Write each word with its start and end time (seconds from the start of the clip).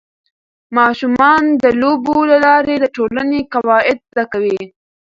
ماشومان 0.77 1.43
د 1.63 1.65
لوبو 1.81 2.17
له 2.31 2.37
لارې 2.45 2.75
د 2.79 2.85
ټولنې 2.95 3.39
قواعد 3.53 3.97
زده 4.09 4.23
کوي. 4.31 4.61